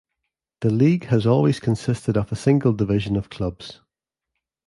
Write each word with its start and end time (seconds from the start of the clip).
The 0.61 0.71
league 0.71 1.03
has 1.09 1.27
always 1.27 1.59
consisted 1.59 2.17
of 2.17 2.31
a 2.31 2.35
single 2.35 2.73
division 2.73 3.15
of 3.15 3.29
clubs. 3.29 3.81